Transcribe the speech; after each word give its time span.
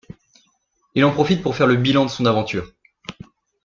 Il 0.95 1.05
en 1.05 1.11
profite 1.13 1.43
pour 1.43 1.55
faire 1.55 1.67
le 1.67 1.75
bilan 1.75 2.05
de 2.05 2.09
son 2.09 2.25
aventure. 2.25 2.73